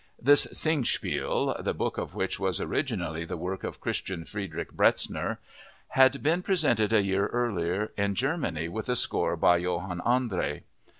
This 0.19 0.47
Singspiel, 0.51 1.63
the 1.63 1.75
book 1.75 1.99
of 1.99 2.15
which 2.15 2.39
was 2.39 2.59
originally 2.59 3.23
the 3.23 3.37
work 3.37 3.63
of 3.63 3.79
Christian 3.79 4.25
Friedrich 4.25 4.71
Bretzner, 4.71 5.37
had 5.89 6.23
been 6.23 6.41
presented 6.41 6.91
a 6.91 7.03
year 7.03 7.27
earlier 7.27 7.91
in 7.95 8.15
Germany 8.15 8.67
with 8.67 8.89
a 8.89 8.95
score 8.95 9.37
by 9.37 9.57
Johann 9.57 9.99
André. 10.03 10.63